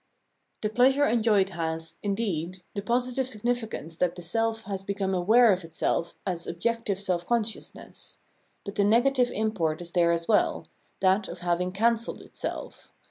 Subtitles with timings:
[0.63, 5.53] The pleasure enjoyed has, indeed, the positive sig nificance that the self has become aware
[5.53, 8.17] of itself as objective self consciousness:
[8.65, 10.65] but the negative import is there as well—
[11.01, 12.91] that of having cancelled itself.